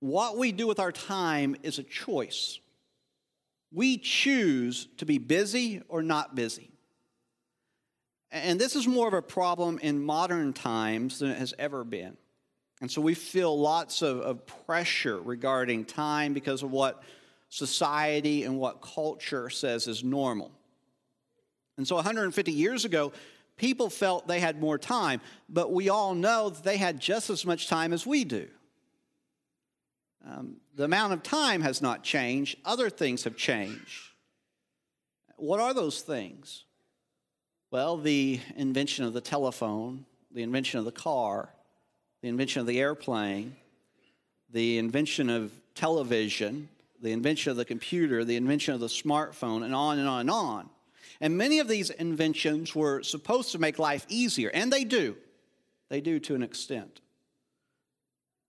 What 0.00 0.36
we 0.36 0.52
do 0.52 0.66
with 0.66 0.80
our 0.80 0.92
time 0.92 1.56
is 1.62 1.78
a 1.78 1.82
choice. 1.82 2.58
We 3.72 3.98
choose 3.98 4.88
to 4.98 5.06
be 5.06 5.18
busy 5.18 5.82
or 5.88 6.02
not 6.02 6.34
busy. 6.34 6.70
And 8.30 8.60
this 8.60 8.74
is 8.74 8.86
more 8.86 9.08
of 9.08 9.14
a 9.14 9.22
problem 9.22 9.78
in 9.78 10.02
modern 10.02 10.54
times 10.54 11.18
than 11.18 11.30
it 11.30 11.38
has 11.38 11.54
ever 11.58 11.84
been. 11.84 12.16
And 12.82 12.90
so 12.90 13.00
we 13.00 13.14
feel 13.14 13.56
lots 13.56 14.02
of, 14.02 14.18
of 14.22 14.44
pressure 14.66 15.20
regarding 15.20 15.84
time 15.84 16.32
because 16.32 16.64
of 16.64 16.72
what 16.72 17.04
society 17.48 18.42
and 18.42 18.58
what 18.58 18.82
culture 18.82 19.48
says 19.50 19.86
is 19.86 20.02
normal. 20.02 20.50
And 21.76 21.86
so 21.86 21.94
150 21.94 22.50
years 22.50 22.84
ago, 22.84 23.12
people 23.56 23.88
felt 23.88 24.26
they 24.26 24.40
had 24.40 24.60
more 24.60 24.78
time, 24.78 25.20
but 25.48 25.72
we 25.72 25.90
all 25.90 26.16
know 26.16 26.50
that 26.50 26.64
they 26.64 26.76
had 26.76 26.98
just 26.98 27.30
as 27.30 27.46
much 27.46 27.68
time 27.68 27.92
as 27.92 28.04
we 28.04 28.24
do. 28.24 28.48
Um, 30.26 30.56
the 30.74 30.84
amount 30.84 31.12
of 31.12 31.22
time 31.22 31.62
has 31.62 31.82
not 31.82 32.02
changed, 32.02 32.58
other 32.64 32.90
things 32.90 33.22
have 33.24 33.36
changed. 33.36 34.10
What 35.36 35.60
are 35.60 35.72
those 35.72 36.02
things? 36.02 36.64
Well, 37.70 37.96
the 37.96 38.40
invention 38.56 39.04
of 39.04 39.12
the 39.12 39.20
telephone, 39.20 40.04
the 40.32 40.42
invention 40.42 40.80
of 40.80 40.84
the 40.84 40.90
car, 40.92 41.54
the 42.22 42.28
invention 42.28 42.60
of 42.60 42.66
the 42.66 42.80
airplane, 42.80 43.56
the 44.50 44.78
invention 44.78 45.28
of 45.28 45.52
television, 45.74 46.68
the 47.00 47.12
invention 47.12 47.50
of 47.50 47.56
the 47.56 47.64
computer, 47.64 48.24
the 48.24 48.36
invention 48.36 48.74
of 48.74 48.80
the 48.80 48.86
smartphone, 48.86 49.64
and 49.64 49.74
on 49.74 49.98
and 49.98 50.08
on 50.08 50.20
and 50.20 50.30
on. 50.30 50.70
And 51.20 51.36
many 51.36 51.58
of 51.58 51.68
these 51.68 51.90
inventions 51.90 52.74
were 52.74 53.02
supposed 53.02 53.52
to 53.52 53.58
make 53.58 53.78
life 53.78 54.06
easier, 54.08 54.50
and 54.54 54.72
they 54.72 54.84
do. 54.84 55.16
They 55.88 56.00
do 56.00 56.18
to 56.20 56.34
an 56.34 56.42
extent. 56.42 57.00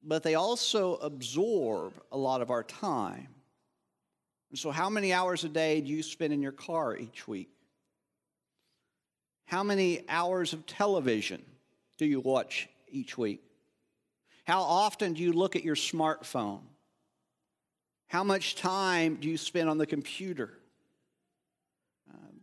But 0.03 0.23
they 0.23 0.35
also 0.35 0.95
absorb 0.95 1.93
a 2.11 2.17
lot 2.17 2.41
of 2.41 2.51
our 2.51 2.63
time. 2.63 3.27
And 4.49 4.59
so, 4.59 4.69
how 4.69 4.89
many 4.89 5.13
hours 5.13 5.43
a 5.43 5.49
day 5.49 5.81
do 5.81 5.87
you 5.87 6.03
spend 6.03 6.31
in 6.31 6.41
your 6.41 6.51
car 6.51 6.95
each 6.95 7.27
week? 7.27 7.49
How 9.45 9.63
many 9.63 10.03
hours 10.07 10.53
of 10.53 10.65
television 10.65 11.41
do 11.97 12.05
you 12.05 12.19
watch 12.19 12.69
each 12.91 13.17
week? 13.17 13.41
How 14.43 14.61
often 14.61 15.13
do 15.13 15.21
you 15.21 15.31
look 15.31 15.55
at 15.55 15.63
your 15.63 15.75
smartphone? 15.75 16.61
How 18.07 18.23
much 18.23 18.55
time 18.55 19.15
do 19.15 19.29
you 19.29 19.37
spend 19.37 19.69
on 19.69 19.77
the 19.77 19.87
computer? 19.87 20.51
Um, 22.13 22.41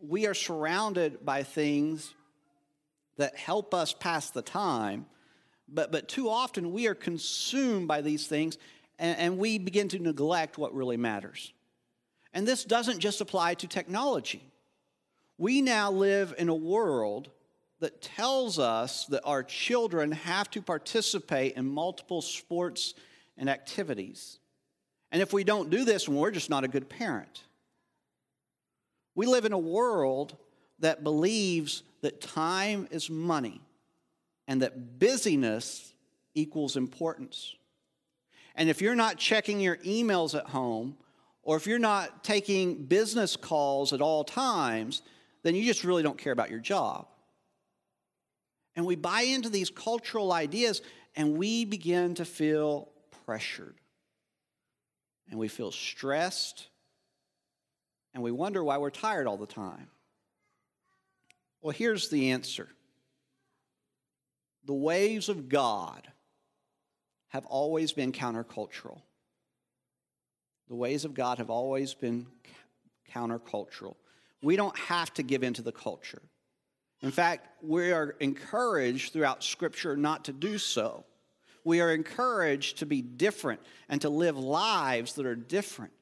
we 0.00 0.26
are 0.26 0.34
surrounded 0.34 1.24
by 1.24 1.42
things 1.42 2.14
that 3.16 3.36
help 3.36 3.74
us 3.74 3.92
pass 3.92 4.30
the 4.30 4.42
time, 4.42 5.06
but, 5.68 5.92
but 5.92 6.08
too 6.08 6.30
often 6.30 6.72
we 6.72 6.86
are 6.86 6.94
consumed 6.94 7.86
by 7.86 8.00
these 8.00 8.26
things 8.26 8.56
and, 8.98 9.18
and 9.18 9.38
we 9.38 9.58
begin 9.58 9.88
to 9.88 9.98
neglect 9.98 10.56
what 10.56 10.74
really 10.74 10.96
matters. 10.96 11.52
And 12.32 12.46
this 12.46 12.64
doesn't 12.64 13.00
just 13.00 13.20
apply 13.20 13.54
to 13.54 13.66
technology. 13.66 14.42
We 15.36 15.62
now 15.62 15.90
live 15.90 16.34
in 16.38 16.48
a 16.48 16.54
world 16.54 17.30
that 17.80 18.02
tells 18.02 18.58
us 18.58 19.06
that 19.06 19.22
our 19.24 19.42
children 19.42 20.12
have 20.12 20.50
to 20.50 20.62
participate 20.62 21.56
in 21.56 21.66
multiple 21.66 22.22
sports 22.22 22.94
and 23.36 23.48
activities. 23.48 24.38
And 25.10 25.20
if 25.20 25.32
we 25.32 25.44
don't 25.44 25.70
do 25.70 25.84
this, 25.84 26.08
we're 26.08 26.30
just 26.30 26.50
not 26.50 26.64
a 26.64 26.68
good 26.68 26.88
parent. 26.88 27.44
We 29.14 29.26
live 29.26 29.44
in 29.44 29.52
a 29.52 29.58
world 29.58 30.36
that 30.78 31.02
believes 31.02 31.82
that 32.02 32.20
time 32.20 32.86
is 32.90 33.10
money 33.10 33.60
and 34.46 34.62
that 34.62 34.98
busyness 34.98 35.92
equals 36.34 36.76
importance. 36.76 37.54
And 38.54 38.68
if 38.68 38.80
you're 38.80 38.94
not 38.94 39.16
checking 39.16 39.60
your 39.60 39.76
emails 39.78 40.38
at 40.38 40.46
home, 40.46 40.96
or 41.42 41.56
if 41.56 41.66
you're 41.66 41.78
not 41.78 42.22
taking 42.22 42.84
business 42.84 43.36
calls 43.36 43.92
at 43.92 44.00
all 44.00 44.24
times, 44.24 45.02
then 45.42 45.54
you 45.54 45.64
just 45.64 45.84
really 45.84 46.02
don't 46.02 46.18
care 46.18 46.32
about 46.32 46.50
your 46.50 46.58
job. 46.58 47.06
And 48.76 48.86
we 48.86 48.96
buy 48.96 49.22
into 49.22 49.48
these 49.48 49.70
cultural 49.70 50.32
ideas 50.32 50.82
and 51.16 51.36
we 51.36 51.64
begin 51.64 52.14
to 52.14 52.24
feel 52.24 52.88
pressured. 53.26 53.74
And 55.28 55.38
we 55.38 55.48
feel 55.48 55.72
stressed. 55.72 56.68
And 58.14 58.22
we 58.22 58.30
wonder 58.30 58.62
why 58.62 58.78
we're 58.78 58.90
tired 58.90 59.26
all 59.26 59.36
the 59.36 59.46
time. 59.46 59.88
Well, 61.62 61.72
here's 61.72 62.08
the 62.08 62.30
answer 62.30 62.68
the 64.64 64.74
ways 64.74 65.28
of 65.28 65.48
God 65.48 66.06
have 67.28 67.46
always 67.46 67.92
been 67.92 68.12
countercultural. 68.12 69.00
The 70.68 70.76
ways 70.76 71.04
of 71.04 71.14
God 71.14 71.38
have 71.38 71.50
always 71.50 71.94
been 71.94 72.26
countercultural. 73.12 73.96
We 74.42 74.56
don't 74.56 74.78
have 74.78 75.12
to 75.14 75.22
give 75.22 75.42
in 75.42 75.54
to 75.54 75.62
the 75.62 75.72
culture. 75.72 76.22
In 77.02 77.10
fact, 77.10 77.46
we 77.62 77.92
are 77.92 78.14
encouraged 78.20 79.12
throughout 79.12 79.42
Scripture 79.42 79.96
not 79.96 80.26
to 80.26 80.32
do 80.32 80.58
so. 80.58 81.04
We 81.64 81.80
are 81.80 81.92
encouraged 81.92 82.78
to 82.78 82.86
be 82.86 83.02
different 83.02 83.60
and 83.88 84.00
to 84.02 84.08
live 84.08 84.38
lives 84.38 85.14
that 85.14 85.26
are 85.26 85.34
different. 85.34 85.92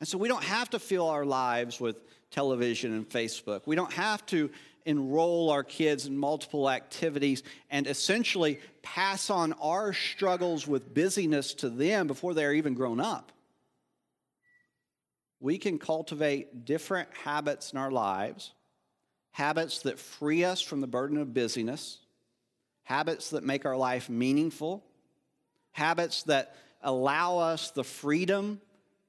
And 0.00 0.08
so 0.08 0.18
we 0.18 0.28
don't 0.28 0.44
have 0.44 0.70
to 0.70 0.78
fill 0.78 1.08
our 1.08 1.24
lives 1.24 1.80
with 1.80 1.96
television 2.30 2.92
and 2.92 3.08
Facebook. 3.08 3.62
We 3.66 3.76
don't 3.76 3.92
have 3.92 4.24
to 4.26 4.50
enroll 4.84 5.50
our 5.50 5.64
kids 5.64 6.06
in 6.06 6.16
multiple 6.16 6.70
activities 6.70 7.42
and 7.70 7.86
essentially 7.86 8.60
pass 8.82 9.30
on 9.30 9.52
our 9.54 9.92
struggles 9.92 10.66
with 10.66 10.94
busyness 10.94 11.54
to 11.54 11.70
them 11.70 12.06
before 12.06 12.34
they're 12.34 12.54
even 12.54 12.74
grown 12.74 13.00
up 13.00 13.32
we 15.40 15.58
can 15.58 15.78
cultivate 15.78 16.64
different 16.64 17.08
habits 17.24 17.72
in 17.72 17.78
our 17.78 17.90
lives, 17.90 18.52
habits 19.36 19.80
that 19.80 19.98
free 19.98 20.44
us 20.44 20.62
from 20.62 20.80
the 20.80 20.86
burden 20.86 21.18
of 21.18 21.34
busyness, 21.34 21.98
habits 22.84 23.28
that 23.30 23.44
make 23.44 23.66
our 23.66 23.76
life 23.76 24.08
meaningful, 24.08 24.82
habits 25.72 26.22
that 26.22 26.56
allow 26.82 27.36
us 27.36 27.70
the 27.72 27.84
freedom 27.84 28.58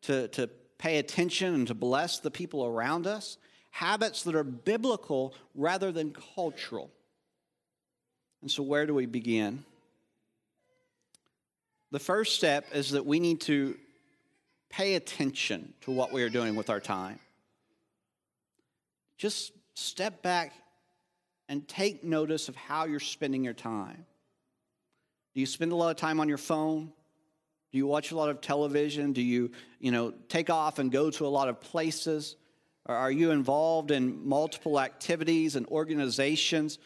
to, 0.02 0.28
to 0.28 0.50
pay 0.78 0.98
attention 0.98 1.54
and 1.54 1.68
to 1.68 1.74
bless 1.74 2.20
the 2.20 2.30
people 2.30 2.66
around 2.66 3.08
us, 3.08 3.38
habits 3.72 4.24
that 4.24 4.36
are 4.36 4.44
biblical 4.44 5.34
rather 5.56 5.94
than 5.94 6.14
cultural. 6.36 6.92
And 8.42 8.52
so, 8.52 8.64
where 8.64 8.86
do 8.86 8.94
we 8.94 9.06
begin? 9.06 9.64
The 11.92 12.00
first 12.00 12.36
step 12.36 12.66
is 12.74 12.92
that 12.92 13.06
we 13.06 13.22
need 13.22 13.40
to 13.42 13.78
pay 14.70 14.96
attention 14.96 15.74
to 15.84 15.92
what 15.92 16.12
we 16.12 16.22
are 16.22 16.30
doing 16.30 16.58
with 16.58 16.70
our 16.70 16.82
time. 16.82 17.20
Just 19.18 19.54
step 19.78 20.22
back 20.22 20.54
and 21.50 21.68
take 21.68 22.04
notice 22.04 22.50
of 22.50 22.56
how 22.56 22.86
you're 22.86 23.00
spending 23.00 23.44
your 23.44 23.54
time. 23.54 24.06
Do 25.34 25.40
you 25.40 25.46
spend 25.46 25.72
a 25.72 25.76
lot 25.76 25.92
of 25.92 25.98
time 25.98 26.20
on 26.20 26.28
your 26.28 26.38
phone? 26.38 26.92
Do 27.72 27.78
you 27.78 27.86
watch 27.86 28.12
a 28.12 28.16
lot 28.16 28.30
of 28.30 28.42
television? 28.42 29.14
Do 29.14 29.22
you, 29.22 29.52
you 29.80 29.92
know, 29.92 30.14
take 30.30 30.50
off 30.50 30.80
and 30.80 30.92
go 30.92 31.12
to 31.12 31.26
a 31.26 31.30
lot 31.30 31.48
of 31.48 31.62
places? 31.62 32.36
Or 32.86 32.96
are 32.96 33.12
you 33.12 33.32
involved 33.32 33.92
in 33.92 34.28
multiple 34.28 34.80
activities 34.80 35.56
and 35.56 35.66
organizations? 35.68 36.80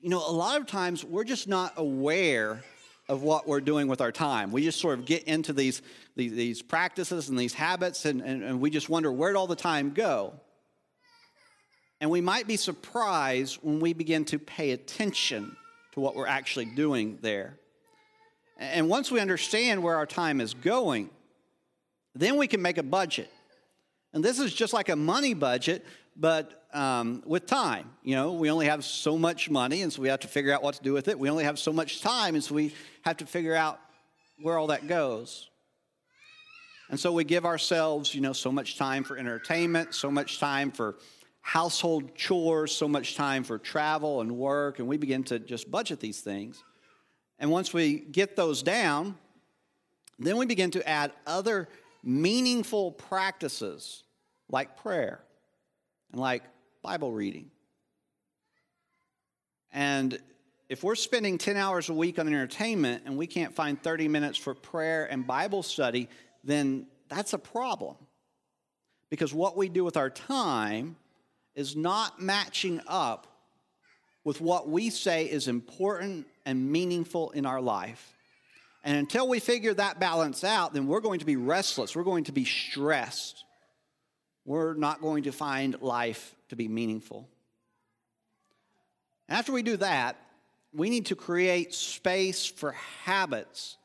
you 0.00 0.10
know, 0.10 0.18
a 0.18 0.30
lot 0.30 0.60
of 0.60 0.66
times 0.66 1.04
we're 1.04 1.24
just 1.24 1.48
not 1.48 1.72
aware 1.76 2.62
of 3.08 3.22
what 3.22 3.48
we're 3.48 3.60
doing 3.60 3.88
with 3.88 4.00
our 4.00 4.12
time. 4.12 4.52
We 4.52 4.62
just 4.62 4.80
sort 4.80 4.98
of 4.98 5.06
get 5.06 5.24
into 5.24 5.52
these, 5.52 5.82
these, 6.14 6.62
practices 6.62 7.28
and 7.28 7.38
these 7.38 7.54
habits, 7.54 8.04
and, 8.04 8.20
and, 8.20 8.42
and 8.42 8.60
we 8.60 8.70
just 8.70 8.88
wonder 8.88 9.10
where'd 9.10 9.34
all 9.34 9.46
the 9.46 9.56
time 9.56 9.90
go? 9.90 10.34
And 12.00 12.10
we 12.10 12.20
might 12.20 12.46
be 12.46 12.56
surprised 12.56 13.58
when 13.62 13.80
we 13.80 13.92
begin 13.92 14.24
to 14.26 14.38
pay 14.38 14.70
attention 14.70 15.56
to 15.92 16.00
what 16.00 16.14
we're 16.14 16.26
actually 16.26 16.66
doing 16.66 17.18
there. 17.22 17.58
And 18.58 18.88
once 18.88 19.10
we 19.10 19.20
understand 19.20 19.82
where 19.82 19.96
our 19.96 20.06
time 20.06 20.40
is 20.40 20.54
going, 20.54 21.10
then 22.14 22.36
we 22.36 22.46
can 22.46 22.62
make 22.62 22.78
a 22.78 22.82
budget. 22.82 23.30
And 24.12 24.24
this 24.24 24.38
is 24.38 24.52
just 24.52 24.72
like 24.72 24.88
a 24.88 24.96
money 24.96 25.34
budget, 25.34 25.84
but 26.16 26.58
um, 26.72 27.22
with 27.26 27.46
time. 27.46 27.90
You 28.02 28.14
know, 28.16 28.32
we 28.32 28.50
only 28.50 28.66
have 28.66 28.84
so 28.84 29.18
much 29.18 29.50
money, 29.50 29.82
and 29.82 29.92
so 29.92 30.02
we 30.02 30.08
have 30.08 30.20
to 30.20 30.28
figure 30.28 30.52
out 30.52 30.62
what 30.62 30.74
to 30.76 30.82
do 30.82 30.92
with 30.92 31.08
it. 31.08 31.18
We 31.18 31.30
only 31.30 31.44
have 31.44 31.58
so 31.58 31.72
much 31.72 32.00
time, 32.00 32.34
and 32.34 32.42
so 32.42 32.54
we 32.54 32.74
have 33.02 33.18
to 33.18 33.26
figure 33.26 33.54
out 33.54 33.80
where 34.40 34.58
all 34.58 34.68
that 34.68 34.86
goes. 34.86 35.48
And 36.90 36.98
so 36.98 37.12
we 37.12 37.24
give 37.24 37.44
ourselves, 37.44 38.14
you 38.14 38.20
know, 38.20 38.32
so 38.32 38.50
much 38.50 38.78
time 38.78 39.04
for 39.04 39.16
entertainment, 39.18 39.94
so 39.94 40.10
much 40.10 40.40
time 40.40 40.70
for 40.70 40.96
household 41.40 42.14
chores, 42.14 42.72
so 42.72 42.88
much 42.88 43.16
time 43.16 43.44
for 43.44 43.58
travel 43.58 44.20
and 44.20 44.32
work, 44.36 44.78
and 44.78 44.88
we 44.88 44.96
begin 44.96 45.24
to 45.24 45.38
just 45.38 45.70
budget 45.70 46.00
these 46.00 46.20
things. 46.20 46.62
And 47.38 47.50
once 47.50 47.72
we 47.72 47.98
get 47.98 48.36
those 48.36 48.62
down, 48.62 49.16
then 50.18 50.36
we 50.36 50.46
begin 50.46 50.70
to 50.72 50.88
add 50.88 51.12
other 51.26 51.68
meaningful 52.02 52.92
practices 52.92 54.02
like 54.50 54.76
prayer 54.82 55.20
and 56.12 56.20
like 56.20 56.42
Bible 56.82 57.12
reading. 57.12 57.50
And 59.72 60.18
if 60.68 60.82
we're 60.82 60.96
spending 60.96 61.38
10 61.38 61.56
hours 61.56 61.88
a 61.88 61.94
week 61.94 62.18
on 62.18 62.26
entertainment 62.26 63.04
and 63.06 63.16
we 63.16 63.26
can't 63.26 63.54
find 63.54 63.82
30 63.82 64.08
minutes 64.08 64.36
for 64.36 64.54
prayer 64.54 65.10
and 65.10 65.26
Bible 65.26 65.62
study, 65.62 66.08
then 66.44 66.86
that's 67.08 67.32
a 67.32 67.38
problem. 67.38 67.96
Because 69.10 69.32
what 69.32 69.56
we 69.56 69.68
do 69.68 69.84
with 69.84 69.96
our 69.96 70.10
time 70.10 70.96
is 71.58 71.76
not 71.76 72.22
matching 72.22 72.80
up 72.86 73.26
with 74.24 74.40
what 74.40 74.68
we 74.68 74.88
say 74.88 75.26
is 75.26 75.48
important 75.48 76.26
and 76.46 76.70
meaningful 76.70 77.30
in 77.32 77.44
our 77.44 77.60
life. 77.60 78.14
And 78.84 78.96
until 78.96 79.28
we 79.28 79.40
figure 79.40 79.74
that 79.74 80.00
balance 80.00 80.44
out, 80.44 80.72
then 80.72 80.86
we're 80.86 81.00
going 81.00 81.18
to 81.18 81.26
be 81.26 81.36
restless. 81.36 81.94
We're 81.94 82.04
going 82.04 82.24
to 82.24 82.32
be 82.32 82.44
stressed 82.44 83.44
we're 84.48 84.72
not 84.72 85.02
going 85.02 85.24
to 85.24 85.30
find 85.30 85.78
life 85.82 86.34
to 86.48 86.56
be 86.56 86.68
meaningful. 86.68 87.28
After 89.28 89.52
we 89.52 89.62
do 89.62 89.76
that, 89.76 90.16
we 90.72 90.88
need 90.88 91.04
to 91.06 91.14
create 91.14 91.74
space 91.74 92.46
for 92.46 92.72
habits 93.04 93.76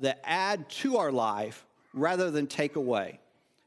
that 0.00 0.20
add 0.24 0.68
to 0.70 0.96
our 0.96 1.12
life 1.12 1.64
rather 1.94 2.32
than 2.32 2.48
take 2.48 2.74
away. 2.74 3.20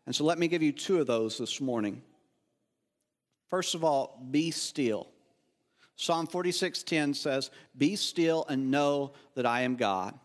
And 0.06 0.14
so 0.14 0.26
let 0.26 0.38
me 0.38 0.50
give 0.50 0.62
you 0.62 0.74
two 0.74 1.00
of 1.00 1.08
those 1.08 1.38
this 1.38 1.62
morning. 1.62 2.02
First 3.52 3.76
of 3.76 3.84
all, 3.84 4.18
be 4.32 4.50
still. 4.50 5.10
Psalm 5.98 6.26
46:10 6.26 7.14
says, 7.14 7.52
"Be 7.78 7.98
still 7.98 8.46
and 8.46 8.72
know 8.72 9.12
that 9.36 9.46
I 9.46 9.62
am 9.62 9.76
God." 9.76 10.18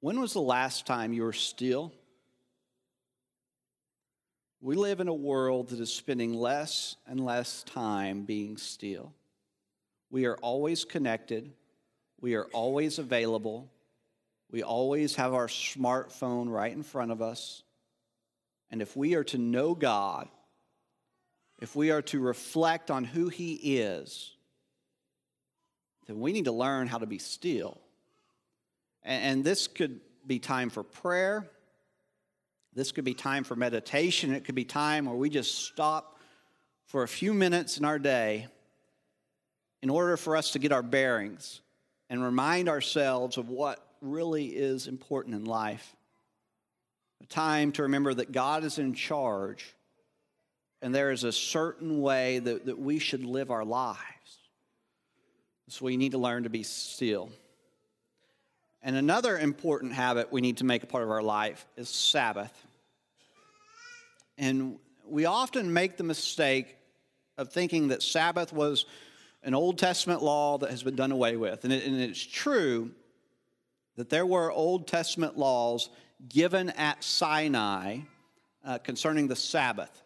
When 0.00 0.20
was 0.20 0.32
the 0.32 0.42
last 0.42 0.84
time 0.84 1.12
you 1.12 1.22
were 1.22 1.32
still? 1.32 1.92
We 4.60 4.74
live 4.74 4.98
in 4.98 5.06
a 5.06 5.14
world 5.14 5.68
that 5.68 5.78
is 5.78 5.94
spending 5.94 6.34
less 6.34 6.96
and 7.06 7.24
less 7.24 7.62
time 7.62 8.24
being 8.24 8.56
still. 8.56 9.14
We 10.10 10.26
are 10.26 10.36
always 10.38 10.84
connected, 10.84 11.54
we 12.20 12.34
are 12.34 12.46
always 12.46 12.98
available, 12.98 13.70
we 14.50 14.64
always 14.64 15.14
have 15.14 15.32
our 15.32 15.46
smartphone 15.46 16.50
right 16.50 16.72
in 16.72 16.82
front 16.82 17.12
of 17.12 17.22
us. 17.22 17.62
And 18.70 18.82
if 18.82 18.96
we 18.96 19.14
are 19.14 19.24
to 19.24 19.38
know 19.38 19.74
God, 19.74 20.28
if 21.60 21.74
we 21.74 21.90
are 21.90 22.02
to 22.02 22.20
reflect 22.20 22.90
on 22.90 23.04
who 23.04 23.28
He 23.28 23.54
is, 23.54 24.32
then 26.06 26.20
we 26.20 26.32
need 26.32 26.44
to 26.44 26.52
learn 26.52 26.86
how 26.86 26.98
to 26.98 27.06
be 27.06 27.18
still. 27.18 27.80
And, 29.02 29.44
this 29.44 29.68
could 29.68 30.00
be 30.26 30.38
time 30.38 30.68
for 30.68 30.82
prayer. 30.82 31.48
This 32.74 32.90
could 32.90 33.04
be 33.04 33.14
time 33.14 33.44
for 33.44 33.54
meditation. 33.54 34.34
It 34.34 34.44
could 34.44 34.56
be 34.56 34.64
time 34.64 35.06
where 35.06 35.14
we 35.14 35.30
just 35.30 35.66
stop 35.66 36.18
for 36.86 37.04
a 37.04 37.08
few 37.08 37.32
minutes 37.32 37.78
in 37.78 37.84
our 37.84 37.98
day 37.98 38.48
in 39.82 39.90
order 39.90 40.16
for 40.16 40.36
us 40.36 40.50
to 40.52 40.58
get 40.58 40.72
our 40.72 40.82
bearings 40.82 41.60
and 42.10 42.22
remind 42.22 42.68
ourselves 42.68 43.36
of 43.38 43.48
what 43.48 43.86
really 44.00 44.46
is 44.46 44.88
important 44.88 45.36
in 45.36 45.44
life. 45.44 45.94
A 47.22 47.26
time 47.26 47.70
to 47.72 47.82
remember 47.82 48.12
that 48.14 48.32
God 48.32 48.64
is 48.64 48.78
in 48.78 48.94
charge 48.94 49.75
and 50.82 50.94
there 50.94 51.10
is 51.10 51.24
a 51.24 51.32
certain 51.32 52.00
way 52.00 52.38
that, 52.38 52.66
that 52.66 52.78
we 52.78 52.98
should 52.98 53.24
live 53.24 53.50
our 53.50 53.64
lives. 53.64 54.00
So 55.68 55.84
we 55.84 55.96
need 55.96 56.12
to 56.12 56.18
learn 56.18 56.44
to 56.44 56.50
be 56.50 56.62
still. 56.62 57.30
And 58.82 58.94
another 58.94 59.36
important 59.36 59.92
habit 59.92 60.30
we 60.30 60.40
need 60.40 60.58
to 60.58 60.64
make 60.64 60.82
a 60.82 60.86
part 60.86 61.02
of 61.02 61.10
our 61.10 61.22
life 61.22 61.66
is 61.76 61.88
Sabbath. 61.88 62.52
And 64.38 64.78
we 65.08 65.24
often 65.24 65.72
make 65.72 65.96
the 65.96 66.04
mistake 66.04 66.76
of 67.36 67.52
thinking 67.52 67.88
that 67.88 68.02
Sabbath 68.02 68.52
was 68.52 68.86
an 69.42 69.54
Old 69.54 69.78
Testament 69.78 70.22
law 70.22 70.58
that 70.58 70.70
has 70.70 70.82
been 70.82 70.96
done 70.96 71.12
away 71.12 71.36
with. 71.36 71.64
And, 71.64 71.72
it, 71.72 71.84
and 71.84 72.00
it's 72.00 72.24
true 72.24 72.92
that 73.96 74.10
there 74.10 74.26
were 74.26 74.52
Old 74.52 74.86
Testament 74.86 75.36
laws 75.36 75.88
given 76.28 76.70
at 76.70 77.02
Sinai 77.02 77.98
uh, 78.64 78.78
concerning 78.78 79.28
the 79.28 79.36
Sabbath. 79.36 80.02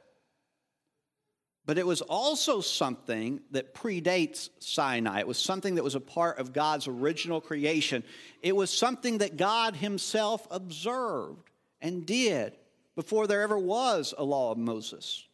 But 1.71 1.79
it 1.79 1.87
was 1.87 2.01
also 2.01 2.61
something 2.61 3.43
that 3.53 3.75
predates 3.77 4.49
Sinai. 4.59 5.21
It 5.21 5.29
was 5.29 5.39
something 5.39 5.77
that 5.77 5.85
was 5.85 5.95
a 5.95 6.01
part 6.01 6.41
of 6.41 6.53
God's 6.53 6.89
original 6.89 7.41
creation. 7.41 8.03
It 8.43 8.57
was 8.57 8.77
something 8.77 9.19
that 9.19 9.37
God 9.37 9.77
Himself 9.77 10.49
observed 10.51 11.49
and 11.81 12.05
did 12.05 12.57
before 12.97 13.29
there 13.29 13.43
ever 13.43 13.57
was 13.57 14.13
a 14.19 14.25
law 14.25 14.51
of 14.51 14.59
Moses. 14.59 15.25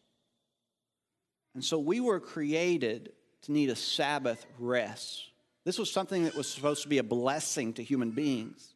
And 1.55 1.65
so 1.65 1.79
we 1.79 1.99
were 1.99 2.19
created 2.19 3.13
to 3.45 3.51
need 3.51 3.71
a 3.71 3.75
Sabbath 3.75 4.45
rest. 4.59 5.23
This 5.63 5.79
was 5.79 5.91
something 5.91 6.25
that 6.25 6.35
was 6.35 6.47
supposed 6.47 6.83
to 6.83 6.87
be 6.87 6.99
a 6.99 7.03
blessing 7.03 7.73
to 7.73 7.83
human 7.83 8.11
beings. 8.11 8.75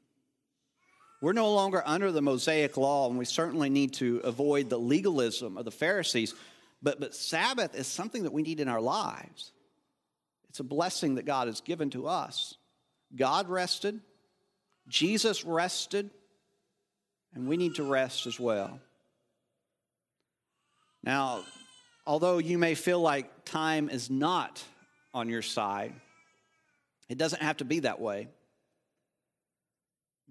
We're 1.22 1.34
no 1.34 1.54
longer 1.54 1.84
under 1.86 2.12
the 2.12 2.24
Mosaic 2.24 2.76
law, 2.78 3.08
and 3.08 3.20
we 3.20 3.26
certainly 3.26 3.70
need 3.70 3.94
to 3.94 4.22
avoid 4.24 4.72
the 4.72 4.80
legalism 4.80 5.56
of 5.56 5.66
the 5.66 5.72
Pharisees. 5.72 6.34
But, 6.82 7.00
but 7.00 7.14
Sabbath 7.14 7.76
is 7.76 7.88
something 7.88 8.24
that 8.24 8.34
we 8.34 8.42
need 8.42 8.60
in 8.60 8.68
our 8.68 8.82
lives. 8.82 9.52
It's 10.50 10.60
a 10.60 10.64
blessing 10.64 11.16
that 11.16 11.26
God 11.26 11.48
has 11.48 11.62
given 11.62 11.90
to 11.92 12.08
us. 12.08 12.56
God 13.16 13.50
rested, 13.50 14.00
Jesus 14.88 15.46
rested, 15.46 16.10
and 17.34 17.48
we 17.48 17.58
need 17.58 17.76
to 17.76 17.84
rest 17.84 18.28
as 18.28 18.40
well. 18.40 18.80
Now, 21.04 21.44
although 22.06 22.38
you 22.38 22.58
may 22.58 22.76
feel 22.76 23.00
like 23.00 23.46
time 23.46 23.90
is 23.90 24.10
not 24.10 24.64
on 25.14 25.30
your 25.30 25.42
side, 25.42 25.94
it 27.10 27.18
doesn't 27.18 27.42
have 27.42 27.58
to 27.58 27.66
be 27.66 27.82
that 27.82 28.00
way. 28.00 28.28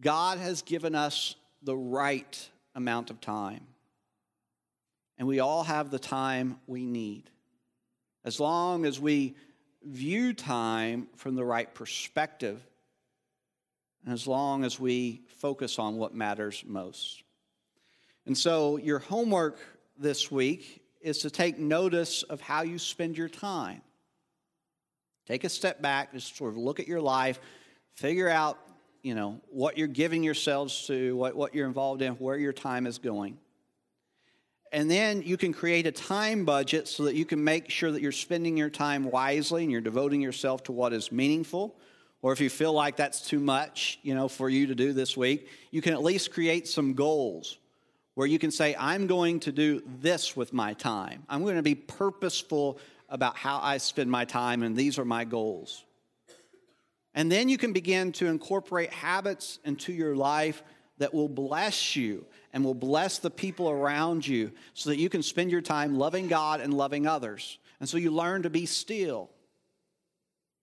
God 0.01 0.39
has 0.39 0.63
given 0.63 0.95
us 0.95 1.35
the 1.63 1.77
right 1.77 2.49
amount 2.75 3.11
of 3.11 3.21
time. 3.21 3.67
And 5.21 5.29
we 5.29 5.39
all 5.39 5.65
have 5.65 5.91
the 5.91 5.99
time 5.99 6.59
we 6.67 6.87
need. 6.87 7.25
As 8.25 8.41
long 8.41 8.87
as 8.87 8.99
we 8.99 9.37
view 9.85 10.33
time 10.33 11.09
from 11.17 11.35
the 11.35 11.45
right 11.45 11.73
perspective, 11.75 12.59
and 14.03 14.15
as 14.15 14.27
long 14.27 14.65
as 14.65 14.81
we 14.81 15.21
focus 15.37 15.79
on 15.79 15.99
what 15.99 16.15
matters 16.15 16.65
most. 16.67 17.23
And 18.25 18.37
so, 18.37 18.79
your 18.79 18.99
homework 18.99 19.59
this 19.99 20.31
week 20.31 20.83
is 21.03 21.19
to 21.19 21.31
take 21.31 21.59
notice 21.59 22.23
of 22.23 22.41
how 22.41 22.63
you 22.63 22.79
spend 22.79 23.19
your 23.19 23.29
time. 23.29 23.83
Take 25.27 25.45
a 25.45 25.51
step 25.51 25.83
back, 25.83 26.15
just 26.15 26.35
sort 26.35 26.51
of 26.51 26.57
look 26.57 26.81
at 26.81 26.89
your 26.89 27.03
life, 27.03 27.41
figure 27.93 28.31
out, 28.31 28.59
you 29.03 29.15
know, 29.15 29.43
what 29.51 29.77
you're 29.77 29.87
giving 29.87 30.23
yourselves 30.23 30.87
to, 30.87 31.15
what, 31.15 31.37
what 31.37 31.55
you're 31.55 31.67
involved 31.67 32.01
in, 32.01 32.15
where 32.15 32.39
your 32.39 32.55
time 32.55 32.87
is 32.87 32.97
going. 32.97 33.37
And 34.73 34.91
then 34.91 35.23
you 35.23 35.37
can 35.37 35.53
create 35.53 35.87
a 35.87 35.93
time 35.93 36.45
budget 36.45 36.87
so 36.87 37.05
that 37.05 37.15
you 37.15 37.25
can 37.25 37.43
make 37.43 37.71
sure 37.71 37.91
that 37.91 38.01
you're 38.01 38.13
spending 38.13 38.57
your 38.57 38.71
time 38.71 39.11
wisely 39.11 39.63
and 39.63 39.73
you're 39.73 39.81
devoting 39.81 40.21
yourself 40.21 40.63
to 40.65 40.73
what 40.73 40.93
is 40.93 41.11
meaningful 41.11 41.75
or 42.23 42.33
if 42.33 42.41
you 42.41 42.51
feel 42.51 42.73
like 42.73 42.97
that's 42.97 43.27
too 43.27 43.41
much, 43.41 43.99
you 44.03 44.15
know, 44.15 44.29
for 44.29 44.49
you 44.49 44.67
to 44.67 44.75
do 44.75 44.93
this 44.93 45.17
week, 45.17 45.49
you 45.71 45.81
can 45.81 45.95
at 45.95 46.03
least 46.03 46.33
create 46.33 46.69
some 46.69 46.95
goals 46.95 47.59
where 48.15 48.27
you 48.27 48.39
can 48.39 48.51
say, 48.51 48.77
I'm 48.79 49.07
going 49.07 49.41
to 49.41 49.53
do 49.53 49.83
this 50.01 50.37
with 50.37 50.53
my 50.53 50.75
time. 50.75 51.25
I'm 51.29 51.43
going 51.45 51.57
to 51.57 51.63
be 51.63 51.75
purposeful 51.75 52.79
about 53.09 53.37
how 53.37 53.59
I 53.63 53.79
spend 53.79 54.11
my 54.11 54.25
time, 54.25 54.63
and 54.63 54.77
these 54.77 54.99
are 54.99 55.05
my 55.05 55.25
goals. 55.25 55.85
And 57.15 57.33
then 57.33 57.49
you 57.49 57.57
can 57.57 57.73
begin 57.73 58.13
to 58.13 58.27
incorporate 58.27 58.93
habits 58.93 59.59
into 59.65 59.93
your 59.93 60.15
life 60.15 60.63
that 61.01 61.15
will 61.15 61.29
bless 61.31 61.97
you 61.97 62.27
and 62.53 62.63
will 62.63 62.75
bless 62.75 63.19
the 63.19 63.31
people 63.31 63.71
around 63.71 64.27
you 64.27 64.53
so 64.75 64.91
that 64.91 64.99
you 64.99 65.09
can 65.09 65.23
spend 65.23 65.51
your 65.51 65.63
time 65.63 65.99
loving 65.99 66.29
God 66.29 66.61
and 66.61 66.75
loving 66.75 67.07
others. 67.07 67.59
And 67.81 67.89
so 67.89 67.97
you 67.97 68.11
learn 68.11 68.43
to 68.43 68.51
be 68.51 68.67
still. 68.67 69.31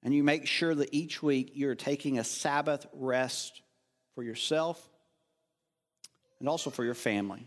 And 0.04 0.14
you 0.14 0.24
make 0.24 0.46
sure 0.46 0.76
that 0.76 0.94
each 0.94 1.24
week 1.24 1.52
you're 1.56 1.76
taking 1.76 2.20
a 2.20 2.24
Sabbath 2.24 2.86
rest 2.94 3.64
for 4.14 4.24
yourself 4.24 4.82
and 6.40 6.48
also 6.48 6.70
for 6.70 6.86
your 6.86 6.94
family. 6.94 7.46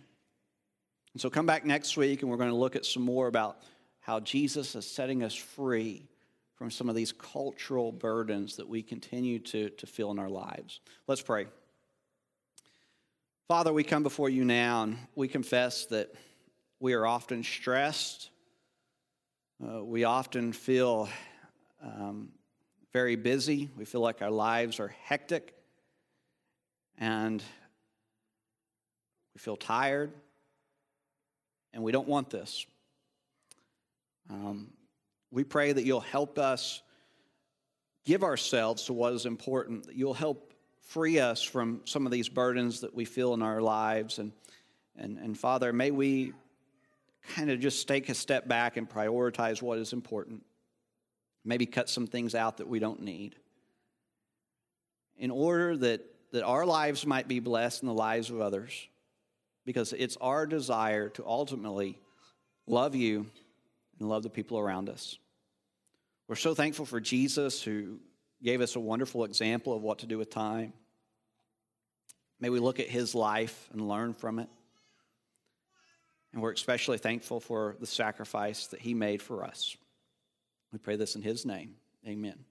And 1.12 1.20
so 1.20 1.30
come 1.30 1.46
back 1.46 1.64
next 1.64 1.96
week 1.96 2.22
and 2.22 2.30
we're 2.30 2.38
going 2.38 2.50
to 2.50 2.56
look 2.56 2.74
at 2.74 2.84
some 2.84 3.04
more 3.04 3.28
about 3.28 3.62
how 4.00 4.18
Jesus 4.18 4.74
is 4.74 4.84
setting 4.84 5.22
us 5.22 5.34
free 5.34 6.08
from 6.56 6.72
some 6.72 6.88
of 6.88 6.96
these 6.96 7.12
cultural 7.12 7.92
burdens 7.92 8.56
that 8.56 8.68
we 8.68 8.82
continue 8.82 9.38
to, 9.38 9.70
to 9.70 9.86
feel 9.86 10.10
in 10.10 10.18
our 10.18 10.28
lives. 10.28 10.80
Let's 11.06 11.22
pray. 11.22 11.46
Father, 13.50 13.72
we 13.72 13.82
come 13.82 14.04
before 14.04 14.28
you 14.28 14.44
now 14.44 14.84
and 14.84 14.96
we 15.16 15.26
confess 15.26 15.86
that 15.86 16.14
we 16.78 16.92
are 16.92 17.04
often 17.04 17.42
stressed. 17.42 18.30
Uh, 19.60 19.84
we 19.84 20.04
often 20.04 20.52
feel 20.52 21.08
um, 21.82 22.28
very 22.92 23.16
busy. 23.16 23.68
We 23.76 23.84
feel 23.86 24.02
like 24.02 24.22
our 24.22 24.30
lives 24.30 24.78
are 24.78 24.94
hectic. 25.02 25.52
And 26.96 27.42
we 29.34 29.40
feel 29.40 29.56
tired. 29.56 30.12
And 31.72 31.82
we 31.82 31.90
don't 31.90 32.06
want 32.06 32.30
this. 32.30 32.64
Um, 34.30 34.68
we 35.32 35.42
pray 35.42 35.72
that 35.72 35.84
you'll 35.84 35.98
help 35.98 36.38
us 36.38 36.82
give 38.04 38.22
ourselves 38.22 38.84
to 38.84 38.92
what 38.92 39.12
is 39.12 39.26
important, 39.26 39.86
that 39.86 39.96
you'll 39.96 40.14
help 40.14 40.49
free 40.90 41.20
us 41.20 41.40
from 41.40 41.80
some 41.84 42.04
of 42.04 42.10
these 42.10 42.28
burdens 42.28 42.80
that 42.80 42.92
we 42.92 43.04
feel 43.04 43.32
in 43.32 43.42
our 43.42 43.62
lives. 43.62 44.18
And, 44.18 44.32
and, 44.96 45.18
and 45.18 45.38
Father, 45.38 45.72
may 45.72 45.92
we 45.92 46.32
kind 47.36 47.48
of 47.48 47.60
just 47.60 47.86
take 47.86 48.08
a 48.08 48.14
step 48.14 48.48
back 48.48 48.76
and 48.76 48.90
prioritize 48.90 49.62
what 49.62 49.78
is 49.78 49.92
important. 49.92 50.44
Maybe 51.44 51.64
cut 51.64 51.88
some 51.88 52.08
things 52.08 52.34
out 52.34 52.56
that 52.56 52.66
we 52.66 52.80
don't 52.80 53.02
need. 53.02 53.36
In 55.16 55.30
order 55.30 55.76
that, 55.76 56.04
that 56.32 56.42
our 56.42 56.66
lives 56.66 57.06
might 57.06 57.28
be 57.28 57.38
blessed 57.38 57.82
in 57.82 57.86
the 57.86 57.94
lives 57.94 58.28
of 58.30 58.40
others, 58.40 58.88
because 59.64 59.92
it's 59.92 60.16
our 60.20 60.44
desire 60.44 61.08
to 61.10 61.24
ultimately 61.24 62.00
love 62.66 62.96
you 62.96 63.26
and 64.00 64.08
love 64.08 64.24
the 64.24 64.30
people 64.30 64.58
around 64.58 64.88
us. 64.88 65.18
We're 66.26 66.34
so 66.34 66.52
thankful 66.52 66.84
for 66.84 66.98
Jesus 66.98 67.62
who 67.62 68.00
gave 68.42 68.60
us 68.60 68.74
a 68.74 68.80
wonderful 68.80 69.22
example 69.22 69.72
of 69.72 69.82
what 69.82 70.00
to 70.00 70.06
do 70.06 70.18
with 70.18 70.30
time. 70.30 70.72
May 72.40 72.48
we 72.48 72.58
look 72.58 72.80
at 72.80 72.88
his 72.88 73.14
life 73.14 73.68
and 73.72 73.86
learn 73.86 74.14
from 74.14 74.38
it. 74.38 74.48
And 76.32 76.40
we're 76.40 76.52
especially 76.52 76.98
thankful 76.98 77.40
for 77.40 77.76
the 77.80 77.86
sacrifice 77.86 78.68
that 78.68 78.80
he 78.80 78.94
made 78.94 79.20
for 79.20 79.44
us. 79.44 79.76
We 80.72 80.78
pray 80.78 80.96
this 80.96 81.16
in 81.16 81.22
his 81.22 81.44
name. 81.44 81.74
Amen. 82.06 82.44